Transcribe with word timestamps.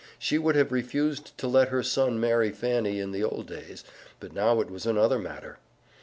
She 0.17 0.39
would 0.39 0.55
have 0.55 0.71
refused 0.71 1.37
to 1.37 1.47
let 1.47 1.67
her 1.69 1.83
son 1.83 2.19
marry 2.19 2.49
Fanny 2.49 2.99
in 2.99 3.11
the 3.11 3.23
old 3.23 3.45
days, 3.45 3.83
but 4.19 4.33
now 4.33 4.59
it 4.59 4.71
was 4.71 4.87
another 4.87 5.19
matter. 5.19 5.59